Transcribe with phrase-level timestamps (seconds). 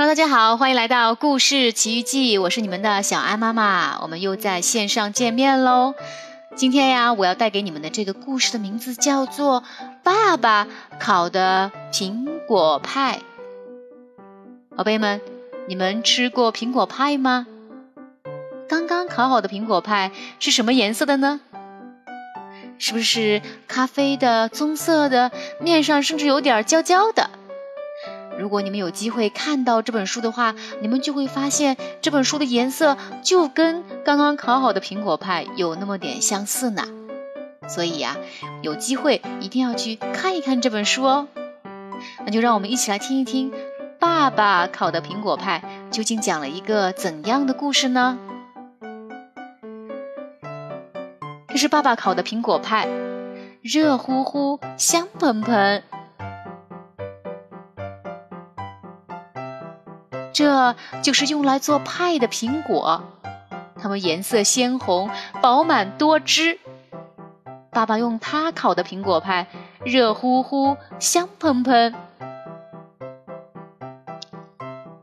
[0.00, 5.92] Hello，大家好，欢迎来到故事奇遇记，我是你们的小安妈妈，我们又在线上见面喽。
[6.56, 9.60] 今天呀，我要带给你们的这个故事的名字叫做
[10.02, 10.66] 《爸爸
[10.98, 13.20] 烤的苹果派》。
[14.74, 15.20] 宝贝们，
[15.68, 17.46] 你们吃过苹果派吗？
[18.70, 21.40] 刚刚烤好的苹果派是什么颜色的呢？
[22.78, 25.30] 是不是咖啡的、棕色的，
[25.60, 27.28] 面上甚至有点焦焦的？
[28.40, 36.84] 如果你们有机会看到这本书的话，你们就会发现这本书的颜色就跟刚刚烤好的苹果派有那么点相似呢。
[37.68, 38.16] 所以呀，
[38.62, 41.28] 有机会一定要去看一看这本书哦。
[42.24, 43.52] 那就让我们一起来听一听
[43.98, 48.16] 爸爸烤的苹果派究竟讲了一个怎样的故事呢？
[51.48, 52.88] 这是爸爸烤的苹果派，
[53.60, 55.82] 热乎乎，香喷喷。
[60.40, 63.02] 这就是用来做派的苹果，
[63.78, 65.10] 它们颜色鲜红，
[65.42, 66.58] 饱满多汁。
[67.70, 69.48] 爸爸用它烤的苹果派，
[69.84, 71.94] 热乎乎，香喷喷。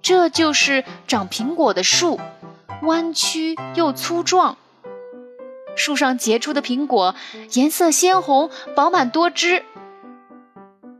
[0.01, 2.19] 这就是长苹果的树，
[2.81, 4.57] 弯曲又粗壮。
[5.75, 7.13] 树上结出的苹果
[7.53, 9.63] 颜色鲜红，饱满多汁。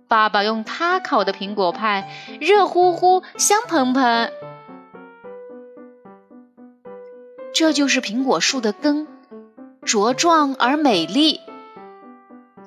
[0.08, 4.32] 爸爸用他烤的苹果派，热乎乎，香喷喷。
[7.54, 9.08] 这就是苹果树的根，
[9.84, 11.42] 茁壮而美丽。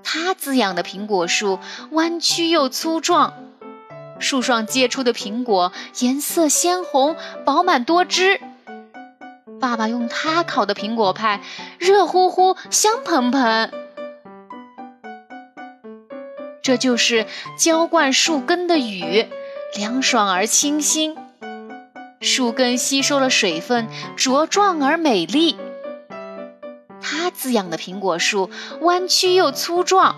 [0.02, 1.60] 它滋养的苹果树
[1.92, 3.34] 弯曲又粗壮，
[4.18, 8.40] 树上结出的苹果颜色鲜红，饱满多汁。
[9.60, 11.40] 爸爸用他烤的苹果派，
[11.78, 13.72] 热乎乎，香喷喷。
[16.62, 19.26] 这就是浇灌树根的雨，
[19.76, 21.16] 凉爽而清新。
[22.20, 25.56] 树根吸收了水分，茁壮而美丽。
[27.00, 28.50] 它滋养的苹果树
[28.82, 30.16] 弯曲又粗壮，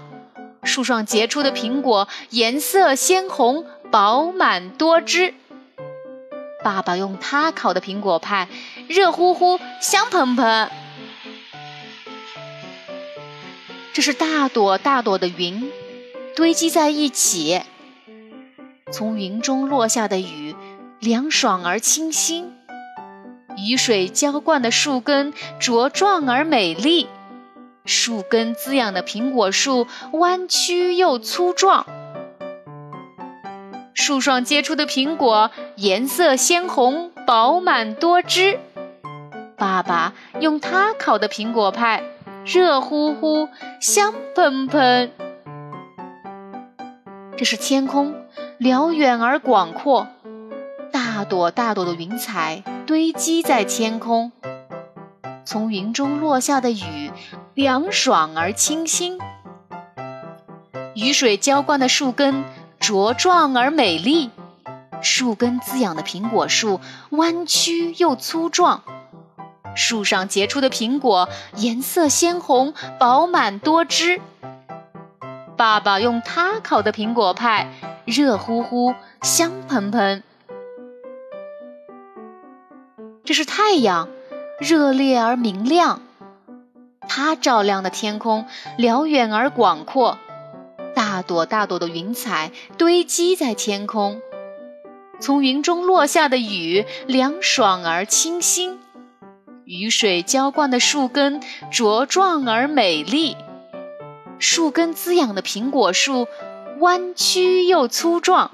[0.64, 5.34] 树上结出的苹果颜色鲜红，饱满多汁。
[6.64, 8.48] 爸爸用它烤的苹果派，
[8.88, 10.70] 热乎乎，香喷喷。
[13.92, 15.70] 这是大朵大朵的云。
[16.34, 17.60] 堆积在一起，
[18.90, 20.56] 从云中落下的雨，
[20.98, 22.52] 凉爽而清新。
[23.58, 27.06] 雨水浇灌的树根茁壮而美丽，
[27.84, 31.84] 树根滋养的苹果树弯曲又粗壮。
[33.92, 38.58] 树上结出的苹果颜色鲜红，饱满多汁。
[39.58, 42.02] 爸爸用他烤的苹果派，
[42.46, 43.48] 热乎乎，
[43.80, 45.12] 香喷喷。
[47.42, 48.14] 这是天空，
[48.56, 50.06] 辽远而广阔，
[50.92, 54.30] 大朵大朵的云彩堆积在天空。
[55.44, 57.10] 从云中落下的雨，
[57.54, 59.18] 凉爽而清新。
[60.94, 62.44] 雨水浇灌的树根
[62.80, 64.30] 茁壮而美丽，
[65.00, 66.78] 树根滋养的苹果树
[67.10, 68.84] 弯曲又粗壮，
[69.74, 74.20] 树上结出的苹果颜色鲜红，饱满多汁。
[75.56, 77.68] 爸爸用他烤的苹果派，
[78.04, 80.22] 热乎乎，香喷喷。
[83.24, 84.08] 这是太阳，
[84.58, 86.02] 热烈而明亮。
[87.08, 88.46] 它照亮的天空，
[88.76, 90.18] 辽远而广阔。
[90.94, 94.20] 大朵大朵的云彩堆积在天空，
[95.20, 98.78] 从云中落下的雨，凉爽而清新。
[99.64, 101.40] 雨水浇灌的树根，
[101.70, 103.36] 茁壮而美丽。
[104.42, 106.26] 树根滋养的苹果树
[106.80, 108.50] 弯曲又粗壮，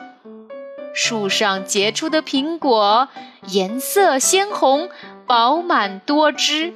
[0.93, 3.09] 树上结出的苹果
[3.47, 4.91] 颜色鲜红，
[5.27, 6.75] 饱满多汁。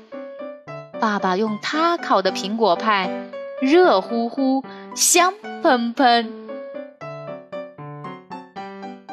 [0.98, 3.10] 爸爸用它烤的苹果派，
[3.60, 4.64] 热乎乎，
[4.94, 6.48] 香喷喷。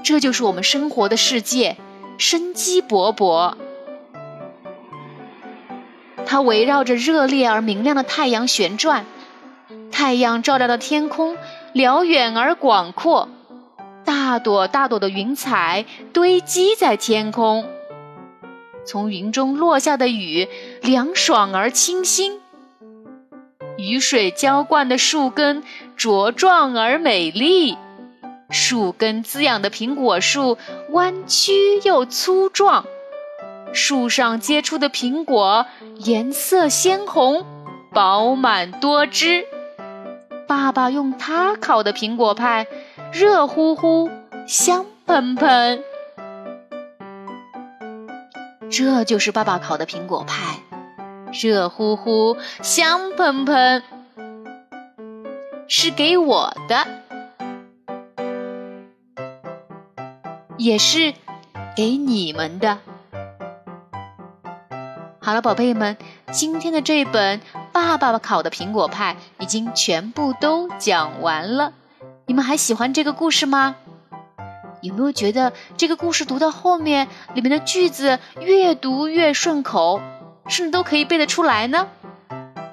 [0.02, 1.76] 这就是我们生活的世界，
[2.18, 3.56] 生机勃勃。
[6.26, 9.06] 它围绕着热烈而明亮的太阳旋转。
[9.92, 11.36] 太阳照亮的天空，
[11.74, 13.30] 辽远而广阔，
[14.06, 17.66] 大朵大朵的云彩堆积在天空。
[18.86, 20.48] 从云中落下的雨，
[20.82, 22.40] 凉爽而清新。
[23.78, 25.64] 雨水浇灌的树根
[25.98, 27.78] 茁壮而美丽，
[28.50, 30.58] 树根滋养的苹果树
[30.90, 32.86] 弯曲又粗壮，
[33.74, 35.66] 树上结出的苹果
[35.98, 37.46] 颜色鲜红，
[37.94, 39.46] 饱满多汁。
[40.50, 42.66] 爸爸用他烤的苹果派，
[43.14, 44.10] 热乎乎，
[44.48, 45.84] 香喷喷。
[48.72, 50.58] 这就是爸爸烤的苹果派，
[51.32, 53.84] 热乎乎、香喷喷，
[55.68, 56.88] 是给我的，
[60.58, 61.14] 也是
[61.76, 62.80] 给你们的。
[65.20, 65.96] 好了，宝贝们，
[66.32, 67.40] 今天的这本
[67.98, 71.74] 爸爸烤的苹果派已经全部都讲完了。
[72.26, 73.76] 你们还喜欢这个故事吗？
[74.82, 80.00] 有没有觉得这个故事读到后面，里面的句子越读越顺口，
[80.48, 81.88] 甚至都可以背得出来呢？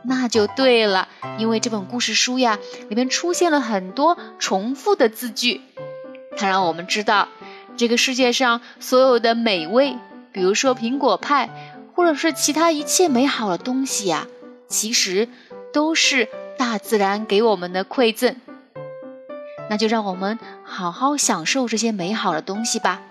[0.04, 1.08] 那就对了，
[1.38, 2.58] 因为这本故事书呀，
[2.88, 5.62] 里面出现了很多重复的字句，
[6.36, 7.26] 它让我们知道，
[7.76, 9.96] 这个世界上所有的美味，
[10.30, 11.50] 比如说苹果派，
[11.96, 14.28] 或者是其他一切美好的东西呀，
[14.68, 15.28] 其实
[15.72, 16.28] 都是
[16.58, 18.36] 大自然给我们的馈赠。
[19.68, 23.02] 那就让我们好好享受这些美好的东西吧。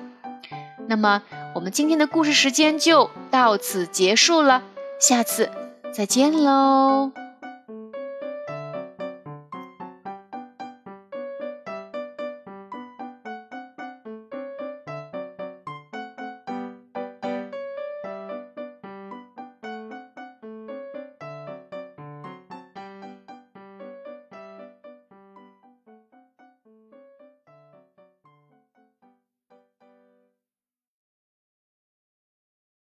[0.87, 1.23] 那么，
[1.53, 4.63] 我们今天的故事时间就到此结束了，
[4.99, 5.49] 下次
[5.91, 7.11] 再见喽。